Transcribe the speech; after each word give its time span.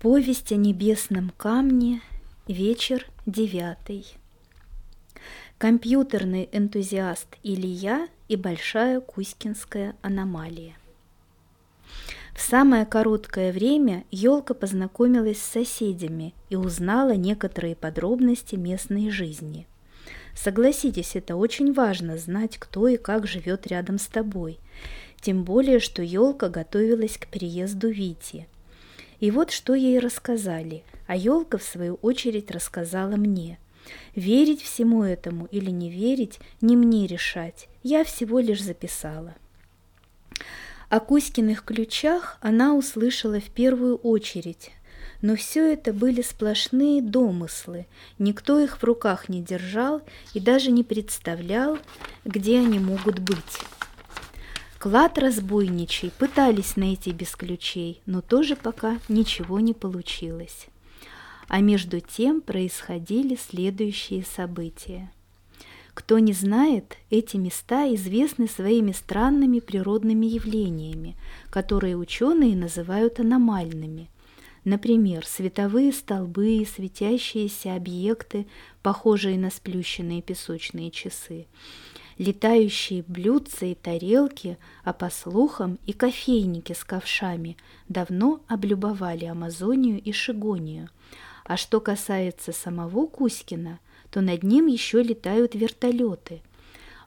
Повесть 0.00 0.50
о 0.50 0.56
небесном 0.56 1.30
камне, 1.36 2.00
вечер 2.48 3.04
девятый. 3.26 4.06
Компьютерный 5.58 6.48
энтузиаст 6.52 7.28
Илья 7.42 8.08
и 8.26 8.36
большая 8.36 9.02
кузькинская 9.02 9.94
аномалия. 10.00 10.74
В 12.34 12.40
самое 12.40 12.86
короткое 12.86 13.52
время 13.52 14.04
елка 14.10 14.54
познакомилась 14.54 15.36
с 15.38 15.52
соседями 15.52 16.32
и 16.48 16.56
узнала 16.56 17.14
некоторые 17.14 17.76
подробности 17.76 18.54
местной 18.54 19.10
жизни. 19.10 19.66
Согласитесь, 20.34 21.14
это 21.14 21.36
очень 21.36 21.74
важно 21.74 22.16
знать, 22.16 22.56
кто 22.56 22.88
и 22.88 22.96
как 22.96 23.26
живет 23.26 23.66
рядом 23.66 23.98
с 23.98 24.06
тобой. 24.06 24.60
Тем 25.20 25.44
более, 25.44 25.78
что 25.78 26.00
елка 26.00 26.48
готовилась 26.48 27.18
к 27.18 27.26
приезду 27.26 27.90
Вити– 27.90 28.48
и 29.20 29.30
вот 29.30 29.50
что 29.50 29.74
ей 29.74 29.98
рассказали, 29.98 30.82
а 31.06 31.14
елка, 31.14 31.58
в 31.58 31.62
свою 31.62 31.94
очередь, 31.96 32.50
рассказала 32.50 33.16
мне. 33.16 33.58
Верить 34.14 34.62
всему 34.62 35.04
этому 35.04 35.46
или 35.46 35.70
не 35.70 35.90
верить, 35.90 36.38
не 36.60 36.76
мне 36.76 37.06
решать, 37.06 37.68
я 37.82 38.04
всего 38.04 38.40
лишь 38.40 38.62
записала. 38.62 39.34
О 40.88 41.00
Кузькиных 41.00 41.64
ключах 41.64 42.38
она 42.40 42.74
услышала 42.74 43.40
в 43.40 43.50
первую 43.50 43.96
очередь, 43.96 44.72
но 45.22 45.36
все 45.36 45.72
это 45.72 45.92
были 45.92 46.22
сплошные 46.22 47.02
домыслы, 47.02 47.86
никто 48.18 48.58
их 48.58 48.78
в 48.78 48.84
руках 48.84 49.28
не 49.28 49.42
держал 49.42 50.02
и 50.34 50.40
даже 50.40 50.70
не 50.70 50.82
представлял, 50.82 51.78
где 52.24 52.58
они 52.58 52.78
могут 52.78 53.18
быть. 53.18 53.60
Клад 54.80 55.18
разбойничий 55.18 56.10
пытались 56.10 56.74
найти 56.76 57.10
без 57.10 57.36
ключей, 57.36 58.00
но 58.06 58.22
тоже 58.22 58.56
пока 58.56 58.98
ничего 59.10 59.60
не 59.60 59.74
получилось. 59.74 60.68
А 61.48 61.60
между 61.60 62.00
тем 62.00 62.40
происходили 62.40 63.36
следующие 63.36 64.24
события. 64.24 65.12
Кто 65.92 66.18
не 66.18 66.32
знает, 66.32 66.96
эти 67.10 67.36
места 67.36 67.94
известны 67.94 68.48
своими 68.48 68.92
странными 68.92 69.58
природными 69.58 70.24
явлениями, 70.24 71.14
которые 71.50 71.98
ученые 71.98 72.56
называют 72.56 73.20
аномальными. 73.20 74.08
Например, 74.64 75.26
световые 75.26 75.92
столбы, 75.92 76.66
светящиеся 76.66 77.76
объекты, 77.76 78.46
похожие 78.82 79.38
на 79.38 79.50
сплющенные 79.50 80.22
песочные 80.22 80.90
часы– 80.90 81.48
летающие 82.20 83.02
блюдца 83.08 83.64
и 83.64 83.74
тарелки, 83.74 84.58
а 84.84 84.92
по 84.92 85.08
слухам 85.08 85.78
и 85.86 85.94
кофейники 85.94 86.74
с 86.74 86.84
ковшами 86.84 87.56
давно 87.88 88.42
облюбовали 88.46 89.24
Амазонию 89.24 89.98
и 89.98 90.12
Шигонию. 90.12 90.90
А 91.46 91.56
что 91.56 91.80
касается 91.80 92.52
самого 92.52 93.06
Кузькина, 93.06 93.80
то 94.10 94.20
над 94.20 94.42
ним 94.42 94.66
еще 94.66 95.02
летают 95.02 95.54
вертолеты. 95.54 96.42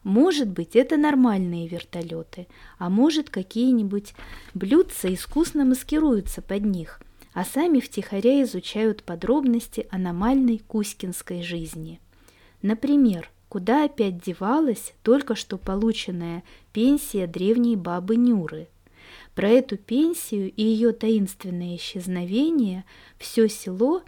Может 0.02 0.50
быть, 0.50 0.76
это 0.76 0.98
нормальные 0.98 1.68
вертолеты, 1.68 2.48
а 2.80 2.90
может, 2.90 3.30
какие-нибудь 3.30 4.16
блюдца 4.56 5.14
искусно 5.14 5.64
маскируются 5.64 6.42
под 6.42 6.66
них, 6.66 7.00
а 7.36 7.46
сами 7.46 7.82
втихаря 7.82 8.42
изучают 8.42 9.04
подробности 9.04 9.86
аномальной 9.92 10.58
кузькинской 10.58 11.44
жизни. 11.44 12.00
Например, 12.64 13.30
Куда 13.54 13.84
опять 13.86 14.18
девалась 14.18 14.96
только 15.04 15.36
что 15.36 15.60
полученная 15.60 16.42
пенсия 16.72 17.28
древней 17.28 17.76
бабы 17.76 18.16
Нюры? 18.16 18.68
Про 19.36 19.50
эту 19.50 19.78
пенсию 19.78 20.52
и 20.52 20.64
ее 20.64 20.92
таинственное 20.92 21.76
исчезновение 21.76 22.84
все 23.20 23.48
село 23.48 24.02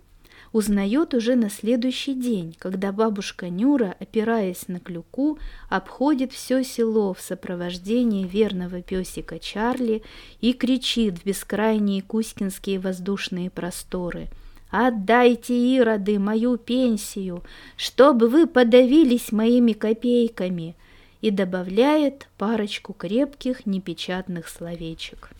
узнает 0.51 1.13
уже 1.13 1.35
на 1.35 1.51
следующий 1.51 2.15
день, 2.15 2.55
когда 2.57 2.91
бабушка 2.91 3.49
Нюра, 3.49 3.95
опираясь 3.99 4.67
на 4.67 4.79
клюку, 4.79 5.37
обходит 5.69 6.33
все 6.33 6.63
село 6.63 7.13
в 7.13 7.21
сопровождении 7.21 8.25
верного 8.25 8.81
песика 8.81 9.37
Чарли 9.37 10.01
и 10.41 10.53
кричит 10.53 11.19
в 11.19 11.23
бескрайние 11.23 12.01
кузькинские 12.01 12.79
воздушные 12.79 13.51
просторы– 13.51 14.27
Отдайте, 14.69 15.77
ироды, 15.77 16.19
мою 16.19 16.57
пенсию, 16.57 17.43
чтобы 17.77 18.27
вы 18.27 18.47
подавились 18.47 19.31
моими 19.31 19.73
копейками, 19.73 20.75
и 21.21 21.31
добавляет 21.31 22.27
парочку 22.37 22.93
крепких 22.93 23.65
непечатных 23.65 24.47
словечек. 24.47 25.31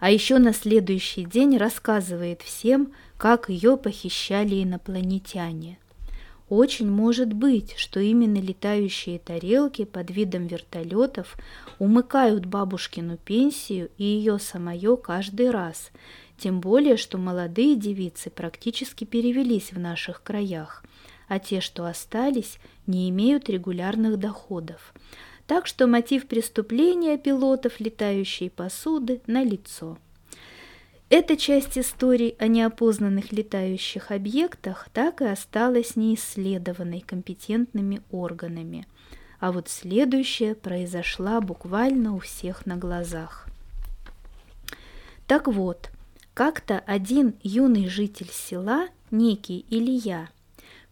А 0.00 0.10
еще 0.10 0.38
на 0.38 0.54
следующий 0.54 1.24
день 1.24 1.58
рассказывает 1.58 2.40
всем, 2.40 2.92
как 3.18 3.50
ее 3.50 3.76
похищали 3.76 4.62
инопланетяне. 4.62 5.78
Очень 6.48 6.90
может 6.90 7.32
быть, 7.34 7.74
что 7.76 8.00
именно 8.00 8.38
летающие 8.38 9.18
тарелки 9.18 9.84
под 9.84 10.10
видом 10.10 10.46
вертолетов 10.46 11.36
умыкают 11.78 12.46
бабушкину 12.46 13.18
пенсию 13.18 13.90
и 13.98 14.04
ее 14.04 14.38
самое 14.38 14.96
каждый 14.96 15.50
раз– 15.50 15.90
тем 16.42 16.58
более, 16.58 16.96
что 16.96 17.18
молодые 17.18 17.76
девицы 17.76 18.28
практически 18.28 19.04
перевелись 19.04 19.72
в 19.72 19.78
наших 19.78 20.24
краях, 20.24 20.82
а 21.28 21.38
те, 21.38 21.60
что 21.60 21.86
остались, 21.86 22.58
не 22.88 23.08
имеют 23.10 23.48
регулярных 23.48 24.18
доходов. 24.18 24.92
Так 25.46 25.68
что 25.68 25.86
мотив 25.86 26.26
преступления 26.26 27.16
пилотов 27.16 27.78
летающей 27.78 28.50
посуды 28.50 29.20
налицо. 29.28 29.98
Эта 31.10 31.36
часть 31.36 31.78
истории 31.78 32.34
о 32.40 32.48
неопознанных 32.48 33.30
летающих 33.30 34.10
объектах 34.10 34.88
так 34.92 35.22
и 35.22 35.26
осталась 35.26 35.94
неисследованной 35.94 37.02
компетентными 37.02 38.02
органами. 38.10 38.88
А 39.38 39.52
вот 39.52 39.68
следующая 39.68 40.56
произошла 40.56 41.40
буквально 41.40 42.16
у 42.16 42.18
всех 42.18 42.66
на 42.66 42.76
глазах. 42.76 43.46
Так 45.28 45.46
вот, 45.46 45.92
как-то 46.34 46.78
один 46.78 47.34
юный 47.42 47.88
житель 47.88 48.30
села, 48.30 48.88
некий 49.10 49.66
Илья, 49.70 50.30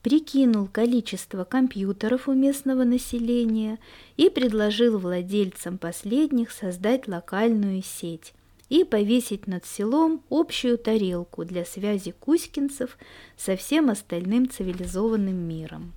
прикинул 0.02 0.66
количество 0.66 1.44
компьютеров 1.44 2.28
у 2.28 2.34
местного 2.34 2.84
населения 2.84 3.78
и 4.16 4.28
предложил 4.28 4.98
владельцам 4.98 5.78
последних 5.78 6.50
создать 6.50 7.08
локальную 7.08 7.82
сеть 7.82 8.34
и 8.68 8.84
повесить 8.84 9.46
над 9.46 9.66
селом 9.66 10.22
общую 10.30 10.78
тарелку 10.78 11.44
для 11.44 11.64
связи 11.64 12.12
кузькинцев 12.12 12.96
со 13.36 13.56
всем 13.56 13.90
остальным 13.90 14.48
цивилизованным 14.48 15.36
миром. 15.36 15.92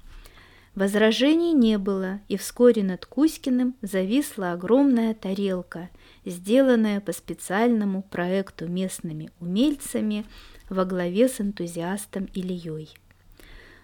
Возражений 0.75 1.53
не 1.53 1.77
было, 1.77 2.19
и 2.27 2.37
вскоре 2.37 2.83
над 2.83 3.05
Кузькиным 3.05 3.75
зависла 3.81 4.53
огромная 4.53 5.13
тарелка– 5.13 5.89
сделанная 6.25 7.01
по 7.01 7.11
специальному 7.11 8.01
проекту 8.01 8.67
местными 8.67 9.31
умельцами 9.39 10.25
во 10.69 10.85
главе 10.85 11.27
с 11.27 11.41
энтузиастом 11.41 12.29
Ильей. 12.33 12.89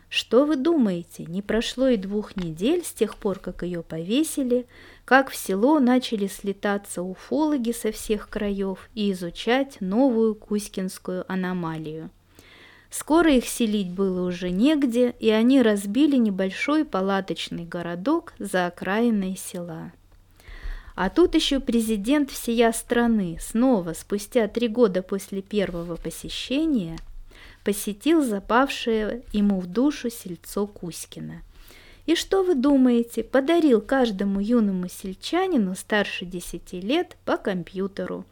Что 0.10 0.46
вы 0.46 0.56
думаете, 0.56 1.26
не 1.26 1.44
прошло 1.44 1.88
и 1.88 1.98
двух 1.98 2.36
недель 2.36 2.84
с 2.84 2.92
тех 2.92 3.16
пор, 3.16 3.38
как 3.38 3.62
ее 3.62 3.84
повесили, 3.84 4.66
как 5.06 5.30
в 5.30 5.36
село 5.36 5.80
начали 5.80 6.26
слетаться 6.26 7.04
уфологи 7.04 7.72
со 7.72 7.92
всех 7.92 8.28
краев 8.28 8.90
и 8.96 9.12
изучать 9.12 9.78
новую 9.82 10.34
кузькинскую 10.34 11.32
аномалию. 11.32 12.10
Скоро 12.90 13.34
их 13.34 13.48
селить 13.48 13.92
было 13.92 14.28
уже 14.28 14.50
негде, 14.50 15.16
и 15.20 15.30
они 15.30 15.62
разбили 15.62 16.16
небольшой 16.16 16.86
палаточный 16.86 17.66
городок 17.66 18.34
за 18.40 18.68
окраиной 18.68 19.38
села. 19.38 19.92
А 20.96 21.10
тут 21.10 21.36
еще 21.36 21.60
президент 21.60 22.30
всея 22.32 22.72
страны 22.72 23.38
снова, 23.40 23.94
спустя 23.94 24.48
три 24.48 24.68
года 24.68 25.02
после 25.02 25.42
первого 25.42 25.96
посещения, 25.96 26.98
посетил 27.63 28.22
запавшее 28.24 29.22
ему 29.31 29.60
в 29.60 29.68
душу 29.68 30.10
сельцо 30.10 30.68
Кузькина. 30.68 31.42
И 32.06 32.16
что 32.16 32.44
вы 32.44 32.56
думаете, 32.56 33.24
подарил 33.24 33.81
каждому 33.81 34.40
юному 34.40 34.90
сельчанину 34.90 35.75
старше 35.75 36.25
десяти 36.25 36.81
лет 36.81 37.16
по 37.24 37.38
компьютеру. 37.38 38.25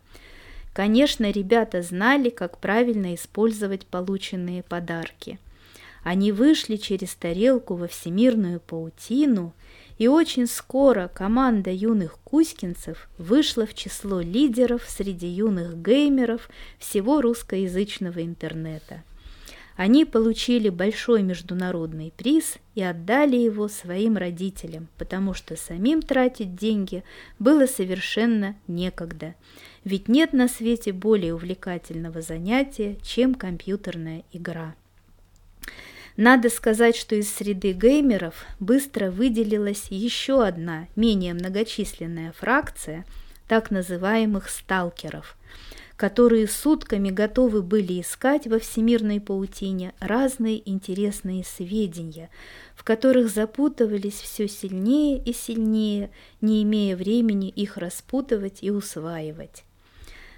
Конечно, 0.77 1.31
ребята 1.31 1.81
знали, 1.81 2.29
как 2.29 2.59
правильно 2.59 3.15
использовать 3.15 3.87
полученные 3.87 4.61
подарки. 4.61 5.39
Они 6.03 6.31
вышли 6.31 6.75
через 6.75 7.15
тарелку 7.15 7.73
во 7.73 7.87
всемирную 7.87 8.59
паутину– 8.59 9.55
и 9.97 10.07
очень 10.07 10.47
скоро 10.47 11.09
команда 11.11 11.71
юных 11.71 12.19
кузькинцев 12.23 13.09
вышла 13.17 13.65
в 13.65 13.73
число 13.73 14.21
лидеров 14.21 14.83
среди 14.87 15.27
юных 15.27 15.75
геймеров 15.75 16.49
всего 16.77 17.21
русскоязычного 17.21 18.23
интернета. 18.23 19.03
Они 19.77 20.05
получили 20.05 20.69
большой 20.69 21.21
международный 21.21 22.11
приз 22.17 22.55
и 22.73 22.81
отдали 22.81 23.35
его 23.35 23.67
своим 23.67 24.17
родителям, 24.17 24.87
потому 24.97 25.35
что 25.35 25.55
самим 25.55 26.01
тратить 26.01 26.55
деньги 26.55 27.03
было 27.37 27.67
совершенно 27.67 28.55
некогда. 28.67 29.35
Ведь 29.83 30.07
нет 30.07 30.33
на 30.33 30.47
свете 30.47 30.93
более 30.93 31.35
увлекательного 31.35 32.21
занятия, 32.21 32.97
чем 33.03 33.35
компьютерная 33.35 34.23
игра. 34.33 34.73
Надо 36.17 36.49
сказать, 36.49 36.95
что 36.95 37.13
из 37.13 37.31
среды 37.31 37.73
геймеров 37.73 38.47
быстро 38.59 39.11
выделилась 39.11 39.85
еще 39.91 40.43
одна, 40.43 40.87
менее 40.95 41.35
многочисленная 41.35 42.31
фракция 42.31 43.05
так 43.47 43.69
называемых 43.69 44.49
сталкеров, 44.49 45.37
которые 45.97 46.47
сутками 46.47 47.09
готовы 47.09 47.63
были 47.63 47.99
искать 47.99 48.45
во 48.45 48.59
всемирной 48.59 49.19
паутине 49.19 49.93
разные 49.99 50.61
интересные 50.69 51.43
сведения, 51.43 52.29
в 52.75 52.83
которых 52.83 53.29
запутывались 53.29 54.21
все 54.21 54.47
сильнее 54.47 55.17
и 55.17 55.33
сильнее, 55.33 56.11
не 56.39 56.61
имея 56.61 56.95
времени 56.95 57.49
их 57.49 57.77
распутывать 57.77 58.59
и 58.61 58.69
усваивать. 58.69 59.63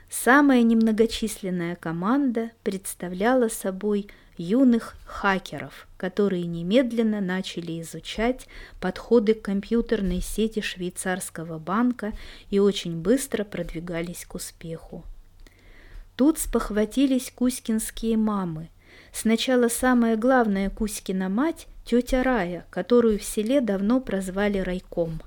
Самая 0.09 0.63
немногочисленная 0.63 1.75
команда 1.75 2.51
представляла 2.63 3.49
собой 3.49 4.07
юных 4.37 4.95
хакеров, 5.05 5.87
которые 5.97 6.45
немедленно 6.45 7.19
начали 7.19 7.81
изучать 7.81 8.47
подходы 8.79 9.33
к 9.33 9.41
компьютерной 9.41 10.21
сети 10.21 10.61
швейцарского 10.61 11.59
банка 11.59 12.13
и 12.49 12.59
очень 12.59 12.95
быстро 12.95 13.43
продвигались 13.43 14.25
к 14.25 14.35
успеху. 14.35 15.03
Тут 16.19 16.37
спохватились 16.37 17.31
кузькинские 17.33 18.17
мамы. 18.17 18.67
Сначала 19.13 19.69
самая 19.69 20.17
главная 20.17 20.69
Кузькина 20.69 21.29
мать, 21.29 21.65
тетя 21.85 22.23
Рая, 22.23 22.65
которую 22.71 23.19
в 23.19 23.23
селе 23.23 23.61
давно 23.61 24.01
прозвали 24.01 24.57
Райком. 24.57 25.21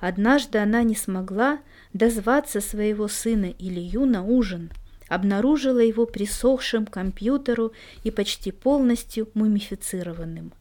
Однажды 0.00 0.58
она 0.58 0.82
не 0.82 0.94
смогла 0.94 1.60
дозваться 1.94 2.60
своего 2.60 3.08
сына 3.08 3.54
Илью 3.58 4.04
на 4.04 4.22
ужин– 4.22 4.70
обнаружила 5.08 5.78
его 5.78 6.04
присохшим 6.04 6.84
к 6.84 6.90
компьютеру 6.90 7.72
и 8.04 8.10
почти 8.10 8.52
полностью 8.52 9.30
мумифицированным. 9.32 10.52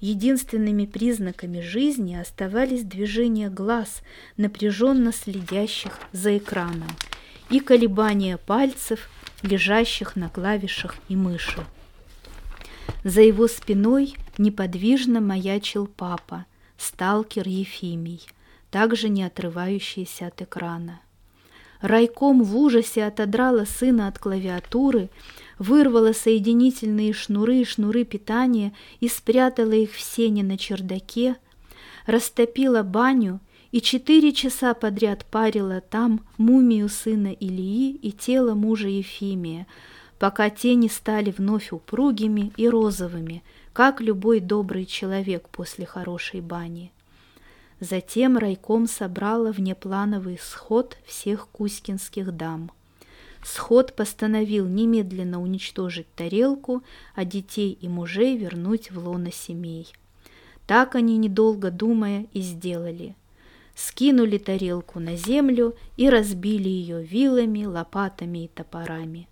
Единственными 0.00 0.84
признаками 0.84 1.60
жизни 1.60 2.16
оставались 2.16 2.82
движения 2.82 3.50
глаз, 3.50 4.02
напряженно 4.36 5.12
следящих 5.12 6.00
за 6.10 6.36
экраном, 6.36 6.90
и 7.50 7.60
колебания 7.60 8.36
пальцев, 8.36 9.08
лежащих 9.42 10.16
на 10.16 10.28
клавишах 10.28 10.96
и 11.08 11.16
мыши. 11.16 11.64
За 13.04 13.20
его 13.20 13.46
спиной 13.46 14.14
неподвижно 14.38 15.20
маячил 15.20 15.86
папа, 15.86 16.46
сталкер 16.76 17.46
Ефимий, 17.46 18.26
также 18.70 19.08
не 19.08 19.22
отрывающийся 19.22 20.26
от 20.26 20.42
экрана. 20.42 21.00
Райком 21.80 22.42
в 22.42 22.56
ужасе 22.56 23.04
отодрала 23.04 23.64
сына 23.64 24.08
от 24.08 24.18
клавиатуры, 24.18 25.10
вырвала 25.58 26.12
соединительные 26.12 27.12
шнуры 27.12 27.58
и 27.58 27.64
шнуры 27.64 28.04
питания 28.04 28.72
и 29.00 29.08
спрятала 29.08 29.72
их 29.72 29.92
в 29.92 30.00
сене 30.00 30.42
на 30.42 30.58
чердаке, 30.58 31.36
растопила 32.06 32.82
баню 32.82 33.40
и 33.76 33.82
четыре 33.82 34.32
часа 34.32 34.72
подряд 34.72 35.26
парила 35.26 35.82
там 35.82 36.24
мумию 36.38 36.88
сына 36.88 37.36
Ильи 37.38 37.90
и 37.90 38.10
тело 38.10 38.54
мужа 38.54 38.88
Ефимия, 38.88 39.66
пока 40.18 40.48
те 40.48 40.74
не 40.74 40.88
стали 40.88 41.30
вновь 41.30 41.72
упругими 41.72 42.54
и 42.56 42.70
розовыми, 42.70 43.42
как 43.74 44.00
любой 44.00 44.40
добрый 44.40 44.86
человек 44.86 45.50
после 45.50 45.84
хорошей 45.84 46.40
бани. 46.40 46.90
Затем 47.78 48.38
райком 48.38 48.86
собрала 48.86 49.52
внеплановый 49.52 50.38
сход 50.42 50.96
всех 51.04 51.46
кузькинских 51.48 52.34
дам. 52.34 52.70
Сход 53.44 53.94
постановил 53.94 54.66
немедленно 54.66 55.38
уничтожить 55.42 56.10
тарелку, 56.14 56.82
а 57.14 57.26
детей 57.26 57.76
и 57.78 57.88
мужей 57.88 58.38
вернуть 58.38 58.90
в 58.90 59.06
лоно 59.06 59.30
семей. 59.30 59.92
Так 60.66 60.94
они, 60.94 61.18
недолго 61.18 61.70
думая, 61.70 62.26
и 62.32 62.40
сделали. 62.40 63.14
Скинули 63.76 64.38
тарелку 64.38 65.00
на 65.00 65.16
землю 65.16 65.76
и 65.98 66.08
разбили 66.08 66.66
ее 66.68 67.04
вилами, 67.04 67.66
лопатами 67.66 68.46
и 68.46 68.48
топорами. 68.48 69.28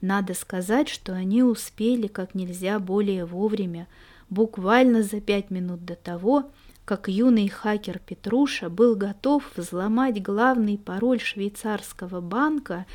Надо 0.00 0.34
сказать, 0.34 0.88
что 0.88 1.12
они 1.14 1.42
успели 1.42 2.06
как 2.06 2.36
нельзя 2.36 2.78
более 2.78 3.24
вовремя, 3.24 3.88
буквально 4.30 5.02
за 5.02 5.20
пять 5.20 5.50
минут 5.50 5.84
до 5.84 5.96
того, 5.96 6.48
как 6.84 7.08
юный 7.08 7.48
хакер 7.48 7.98
Петруша 7.98 8.70
был 8.70 8.94
готов 8.94 9.42
взломать 9.56 10.22
главный 10.22 10.78
пароль 10.78 11.18
швейцарского 11.18 12.20
банка 12.20 12.86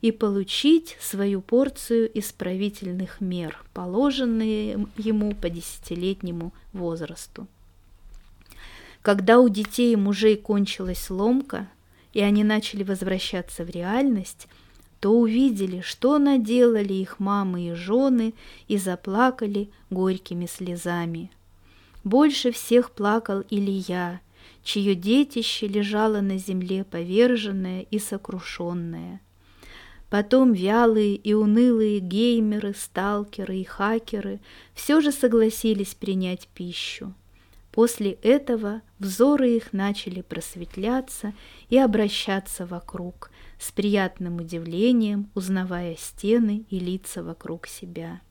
и 0.00 0.10
получить 0.10 0.96
свою 1.00 1.40
порцию 1.40 2.10
исправительных 2.18 3.20
мер, 3.20 3.64
положенные 3.72 4.88
ему 4.96 5.36
по 5.36 5.48
десятилетнему 5.48 6.52
возрасту. 6.72 7.46
Когда 9.06 9.38
у 9.38 9.48
детей 9.48 9.92
и 9.92 9.96
мужей 9.96 10.36
кончилась 10.36 11.10
ломка, 11.10 11.68
и 12.12 12.20
они 12.20 12.42
начали 12.42 12.82
возвращаться 12.82 13.64
в 13.64 13.70
реальность, 13.70 14.48
то 14.98 15.12
увидели, 15.12 15.80
что 15.80 16.18
наделали 16.18 16.92
их 16.92 17.20
мамы 17.20 17.68
и 17.68 17.74
жены, 17.74 18.34
и 18.66 18.76
заплакали 18.76 19.70
горькими 19.90 20.46
слезами– 20.46 21.30
больше 22.06 22.52
всех 22.52 22.92
плакал 22.92 23.42
Илья, 23.50 24.20
чье 24.62 24.94
детище 24.94 25.66
лежало 25.66 26.20
на 26.20 26.38
земле 26.38 26.84
поверженное 26.84 27.84
и 27.90 27.98
сокрушенное. 27.98 29.20
Потом 30.08 30.52
вялые 30.52 31.16
и 31.16 31.34
унылые 31.34 31.98
геймеры, 31.98 32.74
сталкеры 32.78 33.56
и 33.56 33.64
хакеры 33.64 34.38
все 34.72 35.00
же 35.00 35.10
согласились 35.10 35.96
принять 35.96 36.46
пищу. 36.54 37.12
После 37.76 38.12
этого 38.22 38.80
взоры 38.98 39.50
их 39.50 39.74
начали 39.74 40.22
просветляться 40.22 41.34
и 41.68 41.76
обращаться 41.76 42.64
вокруг, 42.64 43.30
с 43.58 43.70
приятным 43.70 44.38
удивлением 44.38 45.30
узнавая 45.34 45.94
стены 45.96 46.64
и 46.70 46.78
лица 46.78 47.22
вокруг 47.22 47.66
себя. 47.66 48.22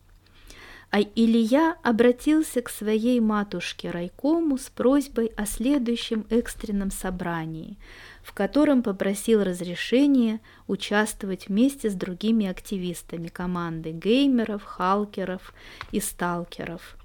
А 0.90 1.00
Илья 1.02 1.78
обратился 1.84 2.64
к 2.64 2.70
своей 2.70 3.20
матушке 3.20 3.92
Райкому 3.92 4.58
с 4.58 4.72
просьбой 4.72 5.28
о 5.38 5.46
следующем 5.46 6.26
экстренном 6.32 6.90
собрании, 6.90 7.78
в 8.24 8.34
котором 8.34 8.82
попросил 8.82 9.44
разрешения 9.44 10.42
участвовать 10.66 11.50
вместе 11.50 11.92
с 11.92 11.94
другими 11.94 12.48
активистами 12.48 13.28
команды 13.28 13.92
геймеров, 13.92 14.64
халкеров 14.64 15.54
и 15.92 16.00
сталкеров. 16.00 16.98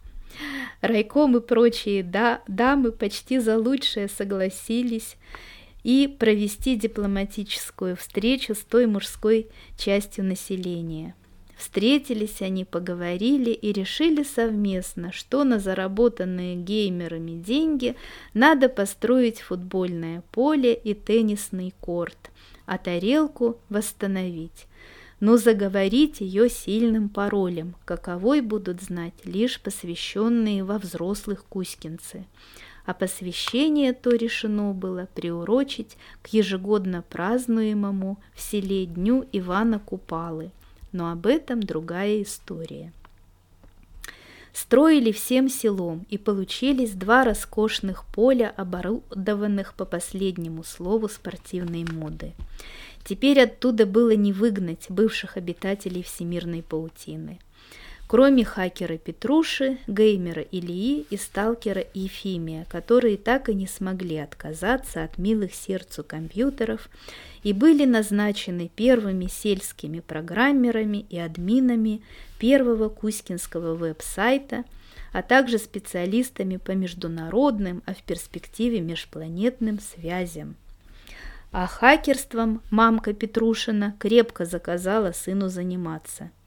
Райком 0.80 1.36
и 1.36 1.40
прочие 1.40 2.02
да, 2.02 2.42
дамы 2.46 2.92
почти 2.92 3.38
за 3.38 3.58
лучшее 3.58 4.08
согласились 4.08 5.16
и 5.82 6.06
провести 6.06 6.76
дипломатическую 6.76 7.96
встречу 7.96 8.54
с 8.54 8.60
той 8.60 8.86
мужской 8.86 9.48
частью 9.76 10.24
населения– 10.24 11.14
Встретились 11.60 12.40
они, 12.40 12.64
поговорили 12.64 13.50
и 13.50 13.70
решили 13.70 14.22
совместно, 14.22 15.12
что 15.12 15.44
на 15.44 15.58
заработанные 15.58 16.56
геймерами 16.56 17.32
деньги 17.32 17.96
надо 18.32 18.70
построить 18.70 19.42
футбольное 19.42 20.22
поле 20.32 20.72
и 20.72 20.94
теннисный 20.94 21.74
корт, 21.78 22.30
а 22.64 22.78
тарелку 22.78 23.58
восстановить. 23.68 24.68
Но 25.20 25.36
заговорить 25.36 26.20
ее 26.20 26.48
сильным 26.48 27.08
паролем, 27.08 27.76
каковой 27.84 28.40
будут 28.40 28.82
знать 28.82 29.14
лишь 29.24 29.60
посвященные 29.60 30.64
во 30.64 30.78
взрослых 30.78 31.44
кузькинцы. 31.44 32.26
А 32.86 32.94
посвящение 32.94 33.92
то 33.92 34.10
решено 34.10 34.72
было 34.72 35.06
приурочить 35.14 35.96
к 36.22 36.28
ежегодно 36.28 37.02
празднуемому 37.02 38.18
в 38.34 38.40
селе 38.40 38.86
Дню 38.86 39.26
Ивана 39.32 39.78
Купалы– 39.78 40.50
но 40.92 41.10
об 41.10 41.26
этом 41.26 41.62
другая 41.62 42.22
история. 42.22 42.92
Строили 44.52 45.12
всем 45.12 45.48
селом, 45.48 46.06
и 46.10 46.18
получились 46.18 46.90
два 46.92 47.24
роскошных 47.24 48.04
поля, 48.06 48.52
оборудованных 48.56 49.74
по 49.74 49.84
последнему 49.84 50.64
слову 50.64 51.08
спортивной 51.08 51.84
моды. 51.84 52.32
Теперь 53.04 53.40
оттуда 53.40 53.86
было 53.86 54.12
не 54.12 54.32
выгнать 54.32 54.86
бывших 54.88 55.36
обитателей 55.36 56.02
всемирной 56.02 56.62
паутины. 56.62 57.38
кроме 58.06 58.44
хакера 58.44 58.98
Петруши, 58.98 59.78
геймера 59.86 60.42
Ильи 60.42 61.06
и 61.10 61.16
сталкера 61.16 61.84
Ефимия, 61.94 62.66
которые 62.68 63.16
так 63.16 63.48
и 63.48 63.54
не 63.54 63.68
смогли 63.68 64.16
отказаться 64.16 65.04
от 65.04 65.16
милых 65.16 65.54
сердцу 65.54 66.02
компьютеров 66.02 66.90
и 67.44 67.52
были 67.52 67.84
назначены 67.84 68.68
первыми 68.74 69.28
сельскими 69.28 70.00
программерами 70.00 71.06
и 71.08 71.18
админами 71.18 72.02
первого 72.40 72.88
кузькинского 72.88 73.76
веб-сайта, 73.76 74.64
а 75.12 75.22
также 75.22 75.58
специалистами 75.58 76.56
по 76.56 76.72
международным, 76.72 77.80
а 77.86 77.94
в 77.94 78.02
перспективе 78.02 78.80
межпланетным 78.80 79.78
связям. 79.78 80.56
А 81.52 81.66
хакерством 81.66 82.62
мамка 82.70 83.12
Петрушина 83.12 83.96
крепко 83.98 84.44
заказала 84.44 85.12
сыну 85.12 85.48
заниматься– 85.48 86.30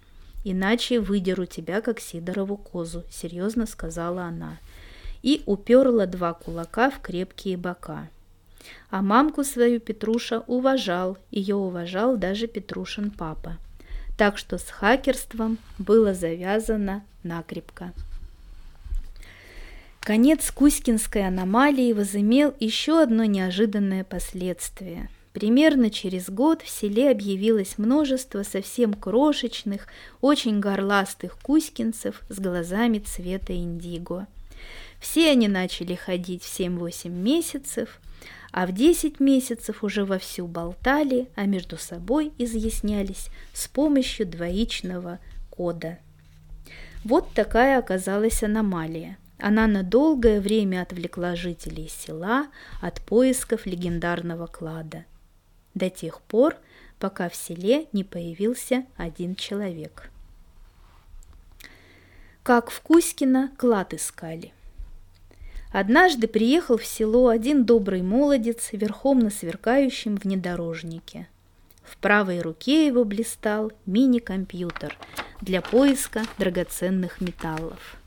иначе 0.43 0.99
выдеру 0.99 1.45
тебя, 1.45 1.81
как 1.81 1.99
Сидорову 1.99 2.57
козу»,— 2.57 3.03
серьезно 3.09 3.65
сказала 3.65 4.23
она. 4.23 4.57
И 5.21 5.41
уперла 5.45 6.05
два 6.05 6.33
кулака 6.33 6.89
в 6.89 6.99
крепкие 6.99 7.57
бока. 7.57 8.09
А 8.89 9.01
мамку 9.01 9.43
свою 9.43 9.79
Петруша 9.79 10.41
уважал, 10.47 11.17
ее 11.31 11.55
уважал 11.55 12.17
даже 12.17 12.47
Петрушин 12.47 13.11
папа. 13.11 13.57
Так 14.17 14.37
что 14.37 14.57
с 14.57 14.69
хакерством 14.69 15.57
было 15.77 16.13
завязано 16.13 17.03
накрепко. 17.23 17.93
Конец 20.03 20.51
Кузькинской 20.51 21.25
аномалии 21.27 21.93
возымел 21.93 22.53
еще 22.59 23.01
одно 23.01 23.25
неожиданное 23.25 24.03
последствие– 24.03 25.09
Примерно 25.33 25.89
через 25.89 26.29
год 26.29 26.61
в 26.61 26.69
селе 26.69 27.09
объявилось 27.09 27.79
множество 27.79 28.43
совсем 28.43 28.93
крошечных, 28.93 29.87
очень 30.21 30.59
горластых 30.59 31.39
кузькинцев 31.39 32.21
с 32.29 32.39
глазами 32.39 32.99
цвета 32.99 33.55
индиго. 33.55 34.27
Все 34.99 35.31
они 35.31 35.47
начали 35.47 35.95
ходить 35.95 36.43
в 36.43 36.59
7-8 36.59 37.09
месяцев, 37.09 37.99
а 38.51 38.67
в 38.67 38.73
10 38.73 39.19
месяцев 39.19 39.83
уже 39.83 40.05
вовсю 40.05 40.45
болтали, 40.45 41.27
а 41.35 41.45
между 41.45 41.77
собой 41.77 42.31
изъяснялись 42.37 43.29
с 43.53 43.67
помощью 43.67 44.27
двоичного 44.27 45.17
кода. 45.49 45.97
Вот 47.03 47.33
такая 47.33 47.79
оказалась 47.79 48.43
аномалия. 48.43 49.17
Она 49.45 49.67
на 49.67 49.83
долгое 49.83 50.39
время 50.39 50.81
отвлекла 50.81 51.35
жителей 51.35 51.89
села 51.89 52.47
от 52.81 53.01
поисков 53.01 53.65
легендарного 53.65 54.47
клада– 54.47 55.03
до 55.75 55.89
тех 55.89 56.21
пор, 56.21 56.55
пока 56.99 57.27
в 57.29 57.35
селе 57.35 57.87
не 57.91 58.03
появился 58.03 58.85
один 58.95 59.35
человек. 59.35 60.09
Как 62.43 62.69
в 62.69 62.81
Кузькино 62.81 63.51
клад 63.57 63.93
искали. 63.93 64.53
Однажды 65.73 66.27
приехал 66.27 66.77
в 66.77 66.85
село 66.85 67.27
один 67.27 67.65
добрый 67.65 68.01
молодец 68.01 68.69
верхом 68.71 69.19
на 69.19 69.29
сверкающем 69.29 70.15
внедорожнике. 70.15 71.27
В 71.83 71.97
правой 71.97 72.39
руке 72.39 72.87
его 72.87 73.03
блистал 73.03 73.73
мини-компьютер 73.85 74.97
для 75.41 75.61
поиска 75.61 76.21
драгоценных 76.37 77.19
металлов. 77.19 77.97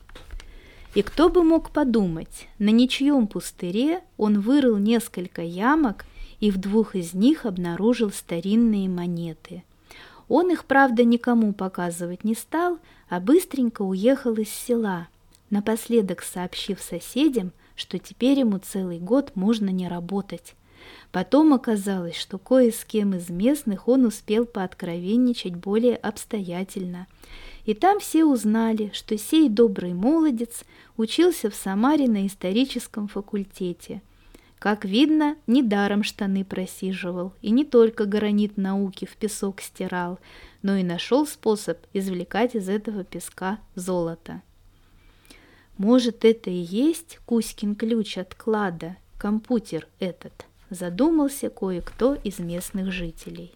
И 0.97 1.03
кто 1.03 1.29
бы 1.29 1.43
мог 1.43 1.69
подумать, 1.69 2.47
на 2.59 2.69
ничьем 2.69 3.27
пустыре 3.27 4.01
он 4.17 4.39
вырыл 4.39 4.77
несколько 4.77 5.41
ямок– 5.41 6.05
и 6.39 6.51
в 6.51 6.57
двух 6.57 6.95
из 6.95 7.13
них 7.13 7.45
обнаружил 7.45 8.11
старинные 8.11 8.89
монеты. 8.89 9.63
Он 10.27 10.51
их, 10.51 10.65
правда, 10.65 11.03
никому 11.03 11.53
показывать 11.53 12.23
не 12.23 12.35
стал, 12.35 12.79
а 13.09 13.19
быстренько 13.19 13.81
уехал 13.81 14.33
из 14.35 14.49
села, 14.49 15.07
напоследок 15.49 16.21
сообщив 16.21 16.81
соседям, 16.81 17.51
что 17.75 17.97
теперь 17.97 18.39
ему 18.39 18.57
целый 18.57 18.99
год 18.99 19.31
можно 19.35 19.69
не 19.69 19.87
работать. 19.87 20.53
Потом 21.11 21.53
оказалось, 21.53 22.15
что 22.15 22.37
кое 22.37 22.71
с 22.71 22.83
кем 22.83 23.15
из 23.15 23.29
местных 23.29 23.87
он 23.87 24.05
успел 24.05 24.45
пооткровенничать 24.45 25.55
более 25.55 25.95
обстоятельно. 25.95 27.07
И 27.67 27.75
там 27.75 27.99
все 27.99 28.25
узнали, 28.25 28.89
что 28.95 29.15
сей 29.15 29.47
добрый 29.47 29.93
молодец 29.93 30.63
учился 30.97 31.51
в 31.51 31.55
Самаре 31.55 32.07
на 32.07 32.25
историческом 32.25 33.07
факультете– 33.07 34.01
как 34.59 34.85
видно, 34.85 35.37
недаром 35.45 36.03
штаны 36.03 36.43
просиживал, 36.43 37.33
и 37.41 37.51
не 37.51 37.63
только 37.63 38.05
гранит 38.05 38.57
науки 38.57 39.05
в 39.05 39.15
песок 39.15 39.61
стирал, 39.61 40.19
но 40.63 40.75
и 40.77 40.83
нашел 40.83 41.27
способ 41.27 41.77
извлекать 41.93 42.55
из 42.55 42.67
этого 42.67 43.03
песка 43.03 43.59
золото. 43.75 44.41
Может, 45.77 46.25
это 46.25 46.49
и 46.49 46.55
есть 46.55 47.19
Кузькин 47.27 47.75
ключ 47.75 48.17
от 48.17 48.33
клада, 48.33 48.97
компьютер 49.19 49.87
этот, 49.99 50.33
задумался 50.71 51.51
кое-кто 51.51 52.15
из 52.15 52.39
местных 52.39 52.91
жителей. 52.91 53.53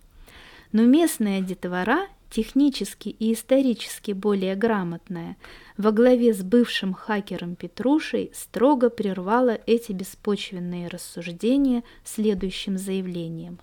Но 0.71 0.83
местная 0.83 1.41
детвора 1.41 2.07
технически 2.31 3.09
и 3.09 3.33
исторически 3.33 4.13
более 4.13 4.55
грамотная, 4.55 5.37
во 5.77 5.91
главе 5.91 6.33
с 6.33 6.41
бывшим 6.41 6.93
хакером 6.93 7.55
Петрушей 7.55 8.31
строго 8.33 8.89
прервала 8.89 9.59
эти 9.67 9.91
беспочвенные 9.91 10.87
рассуждения 10.87 11.83
следующим 12.03 12.77
заявлением. 12.77 13.59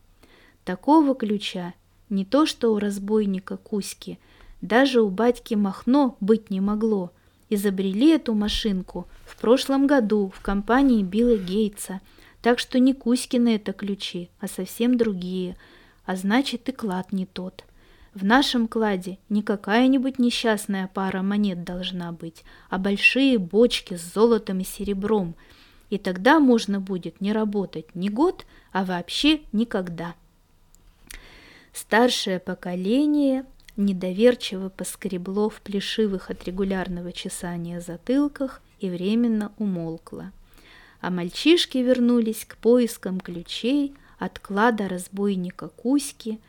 Такого 0.65 1.15
ключа 1.15 1.75
не 2.11 2.25
то 2.25 2.47
что 2.47 2.73
у 2.73 2.79
разбойника 2.79 3.57
Кузьки, 3.57 4.19
даже 4.61 5.01
у 5.01 5.09
батьки 5.09 5.55
Махно 5.55 6.17
быть 6.21 6.51
не 6.51 6.61
могло. 6.61 7.11
Изобрели 7.51 8.11
эту 8.11 8.35
машинку 8.35 9.09
в 9.25 9.41
прошлом 9.41 9.87
году 9.87 10.31
в 10.35 10.41
компании 10.43 11.03
Билла 11.03 11.39
Гейтса, 11.39 12.01
так 12.43 12.59
что 12.59 12.79
не 12.79 12.93
Кузькины 12.93 13.57
это 13.57 13.73
ключи, 13.73 14.29
а 14.41 14.49
совсем 14.49 14.97
другие, 14.97 15.57
а 16.05 16.17
значит 16.17 16.69
и 16.69 16.73
клад 16.73 17.13
не 17.13 17.25
тот. 17.25 17.65
В 18.15 18.25
нашем 18.25 18.69
кладе 18.69 19.19
не 19.29 19.43
какая-нибудь 19.43 20.19
несчастная 20.19 20.89
пара 20.93 21.23
монет 21.23 21.65
должна 21.65 22.13
быть, 22.13 22.43
а 22.71 22.79
большие 22.79 23.39
бочки 23.39 23.95
с 23.95 24.15
золотом 24.15 24.61
и 24.61 24.65
серебром. 24.65 25.35
И 25.91 25.99
тогда 25.99 26.41
можно 26.41 26.81
будет 26.81 27.21
не 27.21 27.33
работать 27.33 27.95
ни 27.95 28.09
год, 28.09 28.47
а 28.73 28.85
вообще 28.85 29.41
никогда. 29.53 30.15
Старшее 31.73 32.41
поколение 32.41 33.45
недоверчиво 33.77 34.71
поскребло 34.71 35.49
в 35.49 35.61
плешивых 35.61 36.31
от 36.31 36.45
регулярного 36.45 37.13
чесания 37.13 37.81
затылках 37.81 38.61
и 38.81 38.91
временно 38.91 39.53
умолкло. 39.59 40.33
А 41.01 41.11
мальчишки 41.11 41.79
вернулись 41.79 42.45
к 42.45 42.57
поискам 42.57 43.21
ключей 43.21 43.95
от 44.19 44.39
клада 44.39 44.89
разбойника 44.89 45.69
Кузьки– 45.69 46.41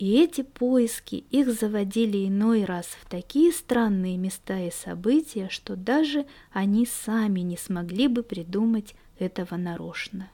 и 0.00 0.18
эти 0.18 0.40
поиски 0.40 1.24
их 1.30 1.52
заводили 1.52 2.26
иной 2.26 2.64
раз 2.64 2.86
в 2.86 3.06
такие 3.06 3.52
странные 3.52 4.16
места 4.16 4.58
и 4.58 4.70
события, 4.70 5.50
что 5.50 5.76
даже 5.76 6.24
они 6.52 6.86
сами 6.86 7.40
не 7.40 7.58
смогли 7.58 8.08
бы 8.08 8.22
придумать 8.22 8.94
этого 9.18 9.56
нарочно. 9.56 10.30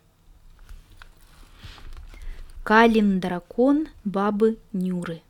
Калин 2.62 3.18
дракон 3.18 3.88
бабы 4.04 4.56
Нюры. 4.72 5.20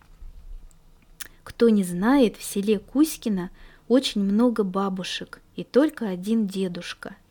Кто 1.42 1.70
не 1.70 1.82
знает, 1.82 2.36
в 2.36 2.42
селе 2.42 2.78
Кузькино 2.78 3.48
очень 3.88 4.22
много 4.22 4.64
бабушек 4.64 5.40
и 5.54 5.64
только 5.64 6.10
один 6.10 6.46
дедушка– 6.46 7.16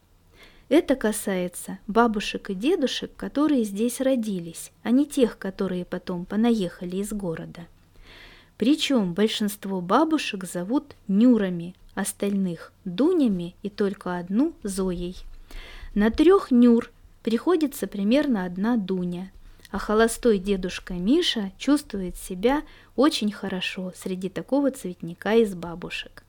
это 0.70 0.96
касается 0.96 1.80
бабушек 1.88 2.50
и 2.50 2.56
дедушек, 2.56 3.16
которые 3.16 3.64
здесь 3.64 4.02
родились, 4.02 4.72
а 4.84 4.92
не 4.92 5.06
тех, 5.06 5.38
которые 5.38 5.86
потом 5.86 6.26
понаехали 6.26 6.98
из 6.98 7.14
города. 7.14 7.68
Причем 8.58 9.14
большинство 9.14 9.82
бабушек 9.82 10.46
зовут 10.46 10.96
Нюрами, 11.08 11.76
остальных– 11.94 12.72
Дунями 12.86 13.56
и 13.64 13.70
только 13.70 14.18
одну– 14.18 14.54
Зоей. 14.64 15.18
На 15.94 16.10
трех 16.10 16.52
Нюр 16.52 16.92
приходится 17.22 17.88
примерно 17.88 18.46
одна 18.46 18.78
Дуня, 18.78 19.32
а 19.72 19.78
холостой 19.78 20.40
дедушка 20.40 20.94
Миша 20.94 21.52
чувствует 21.58 22.16
себя 22.16 22.64
очень 22.96 23.32
хорошо 23.32 23.94
среди 23.96 24.30
такого 24.30 24.72
цветника 24.72 25.36
из 25.36 25.54
бабушек. 25.54 26.25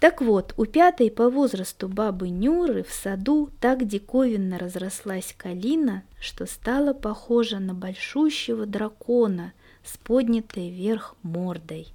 Так 0.00 0.22
вот, 0.22 0.54
у 0.56 0.64
пятой 0.64 1.10
по 1.10 1.28
возрасту 1.28 1.86
бабы 1.86 2.30
Нюры 2.30 2.82
в 2.82 2.90
саду 2.90 3.50
так 3.60 3.86
диковинно 3.86 4.58
разрослась 4.58 5.34
калина, 5.36 6.04
что 6.18 6.46
стала 6.46 6.94
похожа 6.94 7.58
на 7.58 7.74
большущего 7.74 8.64
дракона 8.64 9.52
с 9.84 9.98
поднятой 9.98 10.70
вверх 10.70 11.16
мордой. 11.22 11.88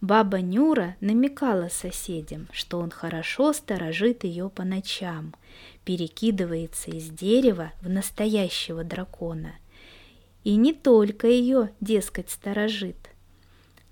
Баба 0.00 0.40
Нюра 0.40 0.96
намекала 1.00 1.68
соседям, 1.68 2.48
что 2.50 2.80
он 2.80 2.90
хорошо 2.90 3.52
сторожит 3.52 4.24
ее 4.24 4.50
по 4.50 4.64
ночам, 4.64 5.32
перекидывается 5.84 6.90
из 6.90 7.08
дерева 7.08 7.70
в 7.82 7.88
настоящего 7.88 8.82
дракона. 8.82 9.52
И 10.42 10.56
не 10.56 10.72
только 10.72 11.28
ее, 11.28 11.70
дескать, 11.80 12.30
сторожит, 12.30 13.11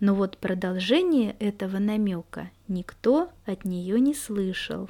Но 0.01 0.15
вот 0.15 0.39
продолжение 0.39 1.37
этого 1.39 1.79
намека 1.79 2.51
никто 2.69 3.29
от 3.45 3.67
нее 3.67 4.01
не 4.01 4.15
слышал. 4.15 4.89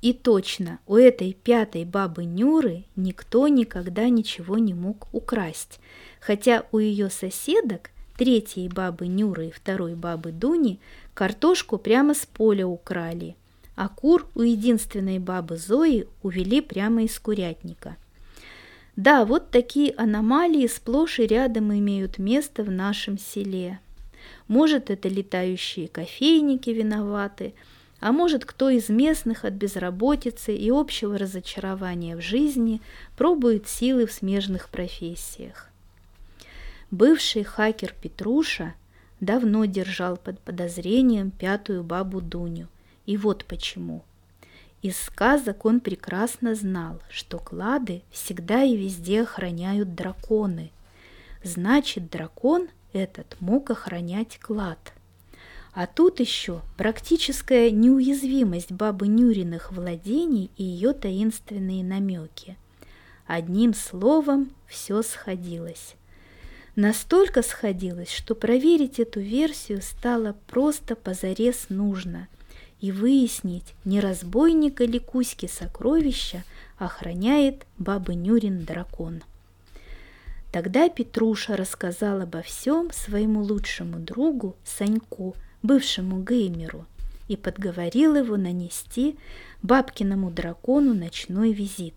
И 0.00 0.12
точно, 0.12 0.78
у 0.86 0.96
этой 0.96 1.32
пятой 1.32 1.84
бабы 1.84 2.24
Нюры 2.24 2.84
никто 2.94 3.48
никогда 3.48 4.08
ничего 4.08 4.58
не 4.58 4.74
мог 4.74 5.08
украсть, 5.12 5.80
хотя 6.20 6.64
у 6.72 6.78
ее 6.78 7.10
соседок, 7.10 7.90
третьей 8.16 8.68
бабы 8.68 9.08
Нюры 9.08 9.48
и 9.48 9.50
второй 9.50 9.94
бабы 9.94 10.30
Дуни, 10.30 10.78
картошку 11.14 11.78
прямо 11.78 12.14
с 12.14 12.26
поля 12.26 12.66
украли, 12.66 13.34
а 13.76 13.88
кур 13.88 14.28
у 14.34 14.42
единственной 14.42 15.18
бабы 15.18 15.56
Зои 15.56 16.06
увели 16.22 16.60
прямо 16.60 17.02
из 17.04 17.18
курятника– 17.18 17.96
да, 18.96 19.24
вот 19.24 19.50
такие 19.50 19.92
аномалии 19.96 20.68
сплошь 20.68 21.18
и 21.18 21.26
рядом 21.26 21.72
имеют 21.72 22.18
место 22.18 22.62
в 22.62 22.70
нашем 22.70 23.18
селе. 23.18 23.80
Может, 24.46 24.88
это 24.90 25.08
летающие 25.08 25.88
кофейники 25.88 26.70
виноваты, 26.70 27.54
а 27.98 28.12
может, 28.12 28.44
кто 28.44 28.70
из 28.70 28.88
местных 28.88 29.44
от 29.44 29.54
безработицы 29.54 30.54
и 30.54 30.70
общего 30.70 31.18
разочарования 31.18 32.16
в 32.16 32.20
жизни 32.20 32.80
пробует 33.16 33.66
силы 33.66 34.06
в 34.06 34.12
смежных 34.12 34.68
профессиях. 34.68 35.70
Бывший 36.90 37.42
хакер 37.42 37.94
Петруша 38.00 38.74
давно 39.20 39.64
держал 39.64 40.16
под 40.16 40.38
подозрением 40.38 41.32
пятую 41.32 41.82
бабу 41.82 42.20
Дуню. 42.20 42.68
И 43.06 43.16
вот 43.16 43.44
почему– 43.44 44.04
из 44.84 45.00
сказок 45.00 45.64
он 45.64 45.80
прекрасно 45.80 46.54
знал, 46.54 47.00
что 47.08 47.38
клады 47.38 48.02
всегда 48.10 48.64
и 48.64 48.76
везде 48.76 49.22
охраняют 49.22 49.94
драконы. 49.94 50.72
Значит, 51.42 52.10
дракон 52.10 52.68
этот 52.92 53.34
мог 53.40 53.70
охранять 53.70 54.38
клад. 54.38 54.92
А 55.72 55.86
тут 55.86 56.20
еще 56.20 56.60
практическая 56.76 57.70
неуязвимость 57.70 58.72
бабы 58.72 59.06
Нюриных 59.06 59.72
владений 59.72 60.50
и 60.58 60.64
ее 60.64 60.92
таинственные 60.92 61.82
намеки. 61.82 62.58
Одним 63.26 63.72
словом, 63.72 64.50
все 64.66 65.00
сходилось. 65.00 65.94
Настолько 66.76 67.40
сходилось, 67.40 68.12
что 68.12 68.34
проверить 68.34 69.00
эту 69.00 69.20
версию 69.20 69.80
стало 69.80 70.36
просто 70.46 70.94
позарез 70.94 71.70
нужно– 71.70 72.28
и 72.84 72.92
выяснить, 72.92 73.74
не 73.86 73.98
разбойника 73.98 74.84
ли 74.84 74.98
Кузьки 74.98 75.46
сокровища 75.46 76.44
охраняет 76.76 77.64
баба 77.78 78.12
Нюрин 78.12 78.66
дракон. 78.66 79.22
Тогда 80.52 80.90
Петруша 80.90 81.56
рассказал 81.56 82.20
обо 82.20 82.42
всем 82.42 82.90
своему 82.92 83.42
лучшему 83.42 84.00
другу 84.00 84.54
Саньку, 84.66 85.34
бывшему 85.62 86.22
геймеру, 86.22 86.84
и 87.26 87.38
подговорил 87.38 88.16
его 88.16 88.36
нанести 88.36 89.16
бабкиному 89.62 90.30
дракону 90.30 90.92
ночной 90.92 91.54
визит. 91.54 91.94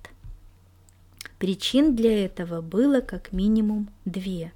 Причин 1.38 1.98
для 1.98 2.24
этого 2.24 2.62
было 2.62 3.02
как 3.02 3.34
минимум 3.34 3.90
две. 4.06 4.54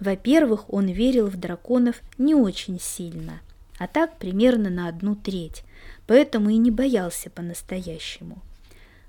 Во-первых, 0.00 0.70
он 0.70 0.88
верил 0.88 1.28
в 1.28 1.38
драконов 1.38 2.02
не 2.18 2.34
очень 2.34 2.78
сильно, 2.78 3.40
а 3.78 3.86
так 3.86 4.18
примерно 4.18 4.70
на 4.70 4.88
одну 4.88 5.14
треть, 5.14 5.62
поэтому 6.06 6.50
и 6.50 6.56
не 6.56 6.70
боялся 6.70 7.30
по-настоящему. 7.30 8.42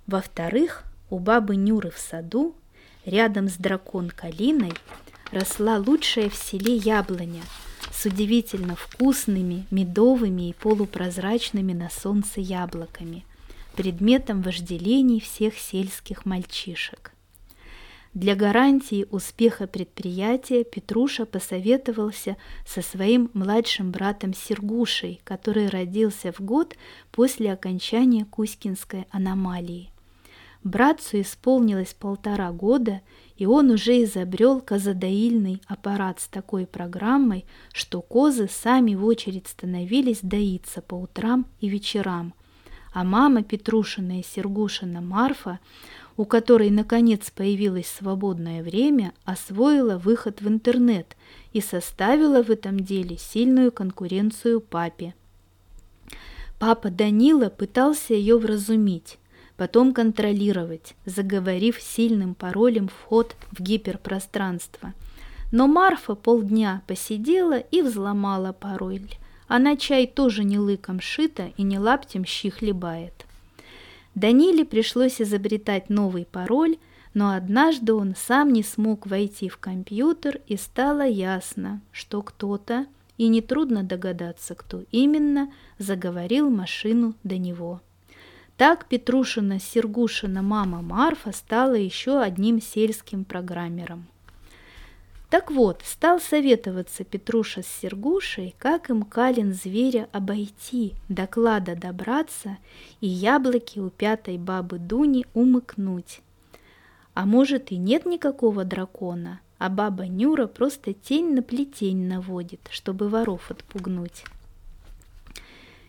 Во-вторых, 0.05 0.83
у 1.09 1.19
бабы 1.19 1.55
Нюры 1.55 1.91
в 1.91 1.97
саду, 1.97 2.55
рядом 3.05 3.49
с 3.49 3.55
дракон 3.55 4.09
Калиной, 4.09 4.73
росла 5.31 5.77
лучшая 5.77 6.29
в 6.29 6.35
селе 6.35 6.75
яблоня 6.75 7.41
с 7.91 8.05
удивительно 8.05 8.75
вкусными, 8.75 9.65
медовыми 9.71 10.49
и 10.49 10.53
полупрозрачными 10.53 11.73
на 11.73 11.89
солнце 11.89 12.41
яблоками, 12.41 13.25
предметом 13.75 14.41
вожделений 14.41 15.19
всех 15.19 15.57
сельских 15.57 16.25
мальчишек. 16.25 17.11
Для 18.13 18.35
гарантии 18.35 19.05
успеха 19.11 19.67
предприятия 19.67 20.63
Петруша 20.63 21.25
посоветовался 21.25 22.37
со 22.65 22.81
своим 22.81 23.29
младшим 23.33 23.91
братом 23.91 24.33
Сергушей, 24.33 25.21
который 25.23 25.67
родился 25.67 26.31
в 26.31 26.39
год 26.39 26.75
после 27.11 27.51
окончания 27.51 28.25
Кузькинской 28.25 29.05
аномалии. 29.11 29.91
Братцу 30.63 31.21
исполнилось 31.21 31.93
полтора 31.93 32.51
года, 32.51 33.01
и 33.37 33.45
он 33.45 33.69
уже 33.69 34.03
изобрел 34.03 34.59
козадоильный 34.59 35.61
аппарат 35.67 36.19
с 36.19 36.27
такой 36.27 36.65
программой, 36.65 37.45
что 37.71 38.01
козы 38.01 38.49
сами 38.49 38.95
в 38.95 39.05
очередь 39.05 39.47
становились 39.47 40.19
доиться 40.21 40.81
по 40.81 40.95
утрам 40.95 41.45
и 41.61 41.69
вечерам. 41.69 42.33
А 42.93 43.03
мама 43.03 43.43
Петрушина 43.43 44.19
и 44.19 44.23
Сергушина 44.23 45.01
Марфа 45.01 45.59
у 46.17 46.25
которой 46.25 46.71
наконец 46.71 47.29
появилось 47.29 47.87
свободное 47.87 48.63
время, 48.63 49.13
освоила 49.23 49.97
выход 49.99 50.41
в 50.41 50.47
интернет 50.47 51.15
и 51.53 51.61
составила 51.61 52.43
в 52.43 52.49
этом 52.49 52.79
деле 52.79 53.17
сильную 53.17 53.71
конкуренцию 53.71 54.59
папе. 54.59 55.13
Папа 56.59 56.89
Данила 56.89 57.49
пытался 57.49 58.15
ее 58.15 58.39
вразумить, 58.39 59.19
потом 59.57 59.93
контролировать, 59.93 60.95
заговорив 61.05 61.79
сильным 61.79 62.33
паролем 62.33 62.87
вход 62.87 63.35
в 63.51 63.61
гиперпространство. 63.61 64.93
Но 65.51 65.67
Марфа 65.67 66.15
полдня 66.15 66.81
посидела 66.87 67.59
и 67.59 67.83
взломала 67.83 68.53
пароль. 68.53 69.07
Она 69.47 69.77
чай 69.77 70.07
тоже 70.07 70.43
не 70.43 70.57
лыком 70.57 70.99
шита 70.99 71.51
и 71.57 71.63
не 71.63 71.77
лаптем 71.77 72.25
щи 72.25 72.49
хлебает. 72.49 73.26
Даниле 74.17 74.65
пришлось 74.65 75.21
изобретать 75.21 75.91
новый 75.91 76.25
пароль, 76.25 76.77
но 77.13 77.35
однажды 77.35 77.93
он 77.93 78.15
сам 78.15 78.51
не 78.51 78.63
смог 78.63 79.05
войти 79.05 79.47
в 79.47 79.59
компьютер, 79.59 80.41
и 80.47 80.57
стало 80.57 81.05
ясно, 81.05 81.81
что 81.91 82.23
кто-то, 82.23 82.87
и 83.19 83.27
нетрудно 83.27 83.83
догадаться, 83.83 84.55
кто 84.55 84.81
именно, 84.89 85.53
заговорил 85.77 86.49
машину 86.49 87.13
до 87.23 87.37
него. 87.37 87.79
Так 88.57 88.87
Петрушина 88.87 89.59
Сергушина 89.59 90.41
мама 90.41 90.81
Марфа 90.81 91.31
стала 91.31 91.75
еще 91.75 92.19
одним 92.19 92.59
сельским 92.59 93.23
программером– 93.23 94.07
так 95.29 95.51
вот, 95.51 95.81
стал 95.83 96.21
советоваться 96.21 97.03
Петруша 97.03 97.61
с 97.61 97.67
Сергушей, 97.67 98.55
как 98.57 98.89
им 98.89 99.03
Калин 99.03 99.53
зверя 99.53 100.07
обойти, 100.13 100.93
доклада 101.09 101.75
добраться 101.75 102.57
и 103.01 103.07
яблоки 103.07 103.79
у 103.79 103.89
пятой 103.89 104.37
бабы 104.37 104.79
Дуни 104.79 105.25
умыкнуть. 105.33 106.21
А 107.13 107.25
может 107.25 107.73
и 107.73 107.77
нет 107.77 108.05
никакого 108.05 108.63
дракона, 108.63 109.41
а 109.57 109.67
баба 109.67 110.07
Нюра 110.07 110.47
просто 110.47 110.93
тень 110.93 111.33
на 111.33 111.43
плетень 111.43 112.07
наводит, 112.07 112.61
чтобы 112.69 113.09
воров 113.09 113.51
отпугнуть. 113.51 114.23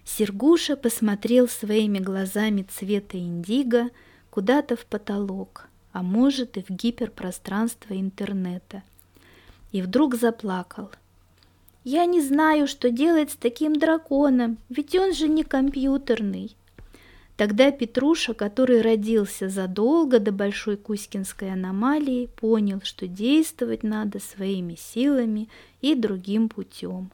Сергуша 0.05 0.74
посмотрел 0.74 1.46
своими 1.46 2.01
глазами 2.01 2.62
цвета 2.62 3.18
индиго 3.18 3.90
куда-то 4.31 4.74
в 4.74 4.85
потолок, 4.85 5.68
а 5.92 6.03
может 6.03 6.57
и 6.57 6.62
в 6.62 6.70
гиперпространство 6.70 7.94
интернета– 7.94 8.83
и 9.72 9.83
вдруг 9.83 10.14
заплакал. 10.14 10.90
«Я 11.85 12.04
не 12.07 12.20
знаю, 12.20 12.66
что 12.66 12.90
делать 12.90 13.31
с 13.31 13.37
таким 13.37 13.76
драконом, 13.76 14.59
ведь 14.68 14.94
он 14.94 15.14
же 15.14 15.28
не 15.28 15.44
компьютерный». 15.44 16.57
Тогда 17.38 17.70
Петруша, 17.70 18.35
который 18.35 18.81
родился 18.81 19.48
задолго 19.48 20.18
до 20.18 20.33
Большой 20.33 20.76
Кузькинской 20.76 21.52
аномалии, 21.52 22.28
понял, 22.35 22.81
что 22.83 23.07
действовать 23.07 23.85
надо 23.85 24.18
своими 24.18 24.74
силами 24.74 25.48
и 25.81 25.94
другим 25.94 26.48
путем. 26.48 27.12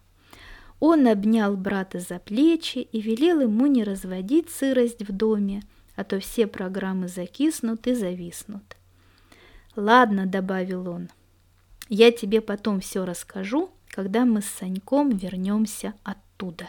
Он 0.80 1.06
обнял 1.08 1.58
брата 1.58 2.00
за 2.00 2.18
плечи 2.18 2.78
и 2.78 3.02
велел 3.02 3.40
ему 3.40 3.66
не 3.66 3.84
разводить 3.84 4.48
сырость 4.48 5.06
в 5.06 5.12
доме, 5.12 5.62
а 5.94 6.04
то 6.04 6.18
все 6.20 6.46
программы 6.46 7.08
закиснут 7.08 7.86
и 7.86 7.94
зависнут. 7.94 8.64
«Ладно»,— 9.76 10.24
добавил 10.26 10.88
он,— 10.88 11.10
я 11.88 12.10
тебе 12.12 12.40
потом 12.40 12.80
все 12.80 13.04
расскажу, 13.04 13.70
когда 13.88 14.24
мы 14.24 14.42
с 14.42 14.46
Саньком 14.46 15.10
вернемся 15.10 15.94
оттуда. 16.02 16.68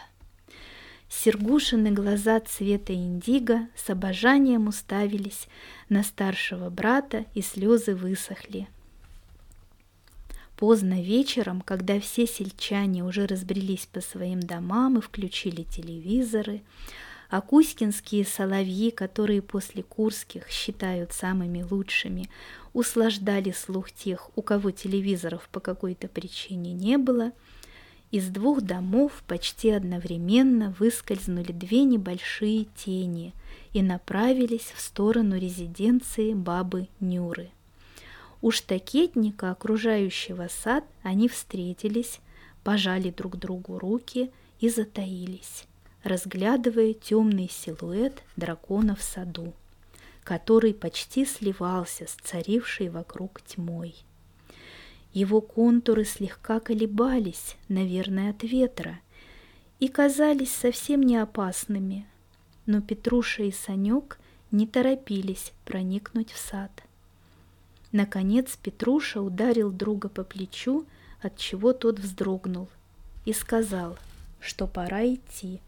Сергушины 1.08 1.92
глаза 1.92 2.40
цвета 2.40 2.92
индиго 2.92 3.68
с 3.76 3.88
обожанием 3.90 4.66
уставились 4.66 5.48
на 5.88 6.02
старшего 6.02 6.68
брата, 6.68 7.24
и 7.34 7.42
слезы 7.42 7.94
высохли. 7.94 8.68
Поздно 10.56 11.02
вечером, 11.02 11.60
когда 11.60 12.00
все 12.00 12.26
сельчане 12.26 13.04
уже 13.04 13.26
разбрелись 13.26 13.86
по 13.86 14.00
своим 14.00 14.40
домам 14.40 14.98
и 14.98 15.00
включили 15.00 15.62
телевизоры, 15.62 16.62
а 17.30 17.40
кузькинские 17.40 18.24
соловьи, 18.24 18.90
которые 18.90 19.42
после 19.42 19.82
курских 19.82 20.48
считают 20.48 21.12
самыми 21.12 21.66
лучшими, 21.68 22.28
услаждали 22.72 23.52
слух 23.52 23.90
тех, 23.90 24.30
у 24.36 24.42
кого 24.42 24.70
телевизоров 24.70 25.48
по 25.50 25.60
какой-то 25.60 26.08
причине 26.08 26.72
не 26.72 26.98
было, 26.98 27.32
Из 28.12 28.28
двух 28.28 28.62
домов 28.62 29.24
почти 29.26 29.70
одновременно 29.70 30.74
выскользнули 30.78 31.50
две 31.50 31.82
небольшие 31.82 32.66
тени 32.76 33.34
и 33.72 33.82
направились 33.82 34.72
в 34.74 34.80
сторону 34.80 35.36
резиденции 35.36 36.32
бабы 36.32 36.88
Нюры. 37.00 37.50
У 38.42 38.52
штакетника, 38.52 39.50
окружающего 39.50 40.48
сад, 40.48 40.84
они 41.02 41.28
встретились, 41.28 42.20
пожали 42.62 43.10
друг 43.10 43.38
другу 43.38 43.78
руки 43.78 44.30
и 44.60 44.68
затаились, 44.68 45.64
разглядывая 46.06 46.92
темный 46.92 47.48
силуэт 47.50 48.22
дракона 48.36 48.94
в 48.94 49.02
саду, 49.02 49.52
который 50.22 50.72
почти 50.72 51.26
сливался 51.26 52.06
с 52.06 52.12
царившей 52.12 52.90
вокруг 52.90 53.42
тьмой. 53.42 53.96
Его 55.12 55.40
контуры 55.40 56.04
слегка 56.04 56.60
колебались, 56.60 57.56
наверное, 57.68 58.30
от 58.30 58.44
ветра, 58.44 59.00
и 59.80 59.88
казались 59.88 60.54
совсем 60.54 61.02
не 61.02 61.16
опасными, 61.16 62.06
но 62.66 62.80
Петруша 62.80 63.42
и 63.42 63.50
Санек 63.50 64.20
не 64.52 64.68
торопились 64.68 65.52
проникнуть 65.64 66.30
в 66.30 66.38
сад. 66.38 66.70
Наконец 67.90 68.56
Петруша 68.56 69.20
ударил 69.20 69.72
друга 69.72 70.08
по 70.08 70.22
плечу, 70.22 70.86
от 71.20 71.36
чего 71.36 71.72
тот 71.72 71.98
вздрогнул, 71.98 72.68
и 73.24 73.32
сказал, 73.32 73.98
что 74.38 74.68
пора 74.68 75.04
идти. 75.04 75.60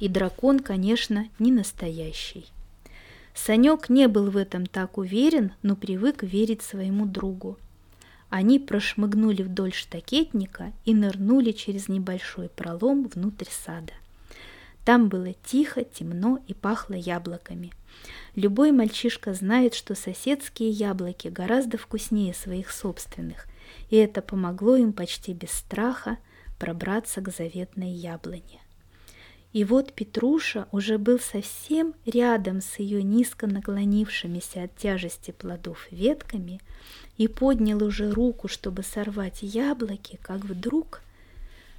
И 0.00 0.08
дракон, 0.08 0.60
конечно, 0.60 1.28
не 1.38 1.52
настоящий. 1.52 2.46
Санек 3.34 3.88
не 3.88 4.06
был 4.06 4.30
в 4.30 4.36
этом 4.36 4.66
так 4.66 4.96
уверен, 4.96 5.52
но 5.62 5.76
привык 5.76 6.22
верить 6.22 6.62
своему 6.62 7.06
другу. 7.06 7.58
Они 8.30 8.58
прошмыгнули 8.58 9.42
вдоль 9.42 9.72
штакетника 9.72 10.72
и 10.84 10.94
нырнули 10.94 11.52
через 11.52 11.88
небольшой 11.88 12.48
пролом 12.48 13.08
внутрь 13.08 13.48
сада. 13.50 13.92
Там 14.84 15.08
было 15.08 15.32
тихо, 15.44 15.84
темно 15.84 16.40
и 16.46 16.54
пахло 16.54 16.94
яблоками. 16.94 17.72
Любой 18.34 18.72
мальчишка 18.72 19.32
знает, 19.34 19.74
что 19.74 19.94
соседские 19.94 20.70
яблоки 20.70 21.28
гораздо 21.28 21.78
вкуснее 21.78 22.34
своих 22.34 22.70
собственных, 22.70 23.46
и 23.88 23.96
это 23.96 24.20
помогло 24.20 24.76
им 24.76 24.92
почти 24.92 25.32
без 25.32 25.52
страха 25.52 26.18
пробраться 26.58 27.20
к 27.20 27.30
заветной 27.30 27.90
яблоне. 27.90 28.63
И 29.54 29.62
вот 29.62 29.92
Петруша 29.92 30.66
уже 30.72 30.98
был 30.98 31.20
совсем 31.20 31.94
рядом 32.06 32.60
с 32.60 32.80
ее 32.80 33.04
низко 33.04 33.46
наклонившимися 33.46 34.64
от 34.64 34.76
тяжести 34.76 35.30
плодов 35.30 35.86
ветками 35.92 36.60
и 37.18 37.28
поднял 37.28 37.80
уже 37.84 38.10
руку, 38.10 38.48
чтобы 38.48 38.82
сорвать 38.82 39.42
яблоки, 39.42 40.18
как 40.22 40.44
вдруг 40.44 41.02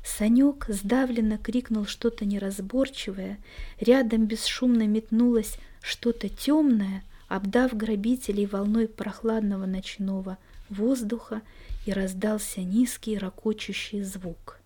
Санек 0.06 0.68
сдавленно 0.70 1.38
крикнул 1.38 1.86
что-то 1.86 2.24
неразборчивое, 2.24 3.40
рядом 3.82 4.26
бесшумно 4.26 4.88
метнулось 4.88 5.58
что-то 5.82 6.30
темное, 6.30 7.04
обдав 7.28 7.76
грабителей 7.76 8.46
волной 8.46 8.88
прохладного 8.88 9.66
ночного 9.66 10.38
воздуха, 10.70 11.42
и 11.86 11.92
раздался 11.92 12.62
низкий 12.62 13.18
ракочущий 13.18 14.02
звук. 14.02 14.60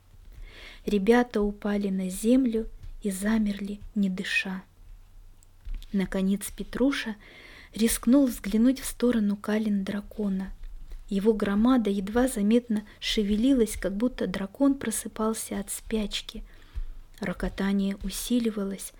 Ребята 0.85 1.41
упали 1.41 1.89
на 1.89 2.09
землю 2.09 2.67
и 3.01 3.11
замерли, 3.11 3.79
не 3.95 4.09
дыша. 4.09 4.63
Наконец 5.91 6.51
Петруша 6.55 7.15
рискнул 7.73 8.27
взглянуть 8.27 8.79
в 8.79 8.85
сторону 8.85 9.35
калин 9.35 9.83
дракона. 9.83 10.51
Его 11.09 11.33
громада 11.33 11.89
едва 11.89 12.27
заметно 12.27 12.83
шевелилась, 12.99 13.75
как 13.77 13.95
будто 13.95 14.27
дракон 14.27 14.75
просыпался 14.75 15.59
от 15.59 15.71
спячки. 15.71 16.43
Рокотание 17.19 17.97
усиливалось, 18.03 18.93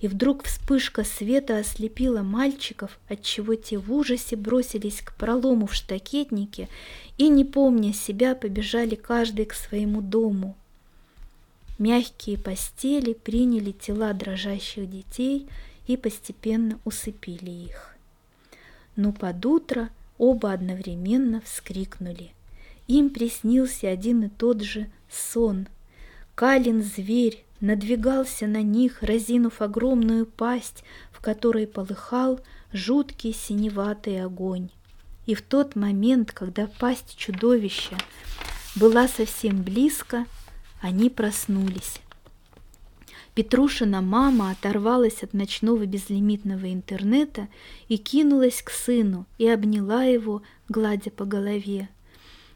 и 0.00 0.08
вдруг 0.08 0.44
вспышка 0.44 1.04
света 1.04 1.58
ослепила 1.58 2.22
мальчиков, 2.22 2.98
отчего 3.08 3.54
те 3.56 3.78
в 3.78 3.92
ужасе 3.92 4.36
бросились 4.36 5.00
к 5.02 5.14
пролому 5.14 5.66
в 5.66 5.74
штакетнике 5.74 6.68
и, 7.18 7.28
не 7.28 7.44
помня 7.44 7.92
себя, 7.92 8.34
побежали 8.34 8.94
каждый 8.94 9.46
к 9.46 9.54
своему 9.54 10.00
дому. 10.00 10.56
Мягкие 11.78 12.38
постели 12.38 13.12
приняли 13.12 13.72
тела 13.72 14.14
дрожащих 14.14 14.90
детей 14.90 15.48
и 15.86 15.96
постепенно 15.96 16.80
усыпили 16.84 17.50
их. 17.50 17.94
Но 18.96 19.12
под 19.12 19.44
утро 19.44 19.90
оба 20.16 20.52
одновременно 20.52 21.42
вскрикнули. 21.42 22.32
Им 22.86 23.10
приснился 23.10 23.88
один 23.88 24.24
и 24.24 24.28
тот 24.28 24.62
же 24.62 24.88
сон. 25.10 25.68
Калин 26.34 26.82
зверь 26.82 27.44
надвигался 27.60 28.46
на 28.46 28.62
них, 28.62 29.02
разинув 29.02 29.60
огромную 29.60 30.24
пасть, 30.24 30.82
в 31.12 31.20
которой 31.20 31.66
полыхал 31.66 32.40
жуткий 32.72 33.34
синеватый 33.34 34.22
огонь. 34.22 34.70
И 35.26 35.34
в 35.34 35.42
тот 35.42 35.76
момент, 35.76 36.32
когда 36.32 36.68
пасть 36.78 37.16
чудовища 37.16 37.96
была 38.76 39.08
совсем 39.08 39.62
близко, 39.62 40.26
они 40.80 41.10
проснулись. 41.10 42.00
Петрушина 43.34 44.00
мама 44.00 44.50
оторвалась 44.50 45.22
от 45.22 45.34
ночного 45.34 45.84
безлимитного 45.84 46.72
интернета 46.72 47.48
и 47.88 47.98
кинулась 47.98 48.62
к 48.62 48.70
сыну 48.70 49.26
и 49.36 49.46
обняла 49.46 50.04
его, 50.04 50.42
гладя 50.68 51.10
по 51.10 51.24
голове. 51.24 51.88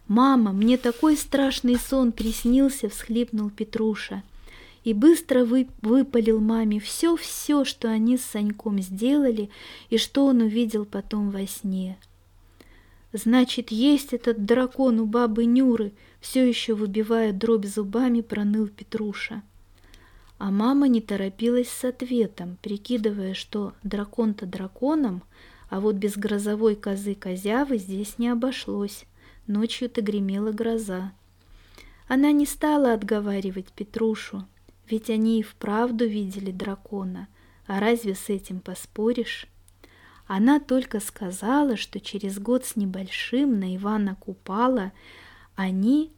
«Мама, 0.09 0.53
мне 0.53 0.79
такой 0.79 1.17
страшный 1.17 1.77
сон 1.77 2.13
приснился!»– 2.13 2.89
всхлипнул 2.91 3.51
Петруша. 3.51 4.23
И 4.83 4.95
быстро 4.95 5.45
вы, 5.45 5.69
выпалил 5.83 6.41
маме 6.41 6.81
все-все, 6.81 7.65
что 7.65 7.91
они 7.91 8.17
с 8.17 8.25
Саньком 8.25 8.81
сделали 8.81 9.51
и 9.91 9.99
что 9.99 10.25
он 10.25 10.41
увидел 10.41 10.87
потом 10.87 11.31
во 11.31 11.47
сне. 11.47 11.99
«Значит, 13.13 13.71
есть 13.71 14.13
этот 14.13 14.45
дракон 14.45 15.01
у 15.01 15.07
бабы 15.07 15.45
Нюры!» 15.45 15.93
все 16.21 16.47
еще 16.47 16.75
выбивая 16.75 17.33
дробь 17.33 17.67
зубами, 17.67 18.21
проныл 18.21 18.69
Петруша. 18.69 19.43
А 20.39 20.51
мама 20.51 20.89
не 20.89 21.01
торопилась 21.01 21.69
с 21.69 21.85
ответом, 21.85 22.57
прикидывая, 22.63 23.35
что 23.35 23.75
дракон-то 23.83 24.47
драконом, 24.47 25.23
а 25.69 25.81
вот 25.81 25.97
без 25.97 26.17
грозовой 26.17 26.77
козы-козявы 26.77 27.79
здесь 27.79 28.19
не 28.19 28.29
обошлось. 28.29 29.05
Ночью-то 29.47 30.01
гремела 30.03 30.53
гроза. 30.53 31.13
Она 32.09 32.33
не 32.33 32.47
стала 32.47 32.93
отговаривать 32.93 33.73
Петрушу, 33.73 34.47
ведь 34.89 35.11
они 35.11 35.41
и 35.41 35.43
вправду 35.43 36.07
видели 36.07 36.51
дракона, 36.51 37.29
а 37.67 37.81
разве 37.81 38.15
с 38.15 38.29
этим 38.29 38.61
поспоришь? 38.61 39.47
Она 40.33 40.61
только 40.61 41.01
сказала, 41.01 41.77
что 41.77 41.99
через 41.99 42.39
год 42.39 42.65
с 42.65 42.77
небольшим 42.77 43.59
на 43.59 43.75
Ивана 43.75 44.15
Купала 44.15 44.93
они 45.57 46.13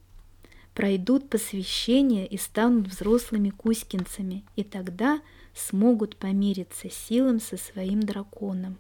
пройдут 0.75 1.31
посвящение 1.31 2.27
и 2.27 2.37
станут 2.37 2.89
взрослыми 2.89 3.49
кузькинцами, 3.49 4.45
и 4.55 4.65
тогда 4.65 5.23
смогут 5.55 6.17
помириться 6.17 6.91
силам 6.91 7.41
со 7.41 7.57
своим 7.57 8.03
драконом. 8.03 8.77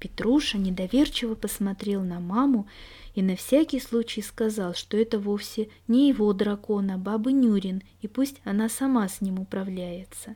Петруша 0.00 0.58
недоверчиво 0.58 1.36
посмотрел 1.36 2.02
на 2.02 2.18
маму 2.18 2.66
и 3.14 3.22
на 3.22 3.36
всякий 3.36 3.78
случай 3.78 4.20
сказал, 4.20 4.74
что 4.74 4.96
это 4.96 5.20
вовсе 5.20 5.68
не 5.86 6.08
его 6.08 6.32
дракон, 6.32 6.90
а 6.90 6.98
бабы 6.98 7.30
Нюрин, 7.30 7.84
и 8.02 8.08
пусть 8.08 8.40
она 8.42 8.68
сама 8.68 9.08
с 9.08 9.20
ним 9.20 9.38
управляется. 9.38 10.34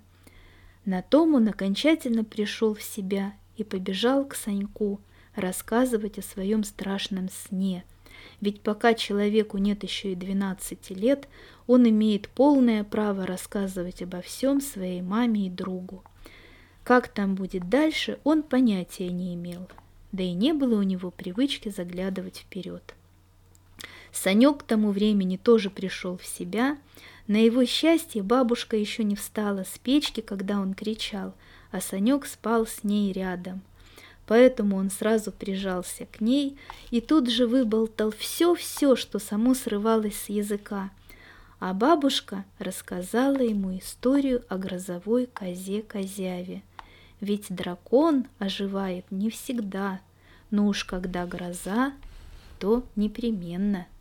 На 0.85 1.03
том 1.03 1.35
он 1.35 1.49
окончательно 1.49 2.23
пришел 2.23 2.77
в 2.77 2.83
себя 2.83 3.35
и 3.59 3.65
побежал 3.65 4.25
к 4.25 4.35
Саньку 4.35 5.01
рассказывать 5.35 6.19
о 6.19 6.23
своем 6.23 6.65
страшном 6.65 7.29
сне– 7.29 7.85
ведь 8.41 8.61
пока 8.61 8.95
человеку 8.95 9.59
нет 9.59 9.83
еще 9.83 10.13
и 10.13 10.17
12 10.17 10.91
лет, 10.91 11.29
он 11.67 11.89
имеет 11.89 12.29
полное 12.29 12.85
право 12.85 13.27
рассказывать 13.27 14.03
обо 14.03 14.21
всем 14.21 14.61
своей 14.61 15.03
маме 15.03 15.47
и 15.47 15.51
другу. 15.51 16.05
Как 16.85 17.09
там 17.09 17.35
будет 17.35 17.69
дальше, 17.69 18.19
он 18.25 18.43
понятия 18.43 19.09
не 19.09 19.35
имел, 19.35 19.69
да 20.13 20.23
и 20.23 20.33
не 20.33 20.53
было 20.53 20.79
у 20.79 20.83
него 20.83 21.11
привычки 21.11 21.69
заглядывать 21.69 22.39
вперед. 22.39 22.95
Санек 24.13 24.59
к 24.59 24.63
тому 24.63 24.91
времени 24.91 25.37
тоже 25.37 25.69
пришел 25.69 26.17
в 26.17 26.25
себя. 26.25 26.79
На 27.27 27.37
его 27.37 27.67
счастье 27.67 28.23
бабушка 28.23 28.77
еще 28.77 29.05
не 29.05 29.17
встала 29.17 29.65
с 29.65 29.79
печки, 29.79 30.23
когда 30.23 30.61
он 30.61 30.73
кричал, 30.73 31.35
а 31.71 31.81
Санек 31.81 32.27
спал 32.27 32.67
с 32.67 32.85
ней 32.85 33.13
рядом– 33.13 33.63
поэтому 34.29 34.77
он 34.77 34.91
сразу 34.91 35.33
прижался 35.33 36.07
к 36.07 36.21
ней 36.21 36.57
и 36.91 37.01
тут 37.01 37.29
же 37.29 37.47
выболтал 37.47 38.13
все-все, 38.13 38.95
что 38.95 39.19
само 39.19 39.55
срывалось 39.55 40.17
с 40.17 40.29
языка. 40.29 40.91
А 41.59 41.73
бабушка 41.73 42.45
рассказала 42.61 43.39
ему 43.39 43.77
историю 43.79 44.45
о 44.49 44.59
грозовой 44.59 45.27
козе-козяве. 45.33 46.63
Ведь 47.21 47.47
дракон 47.49 48.27
оживает 48.39 49.11
не 49.11 49.31
всегда, 49.31 50.01
но 50.51 50.67
уж 50.67 50.85
когда 50.85 51.27
гроза, 51.27 51.93
то 52.61 52.85
непременно– 52.95 53.87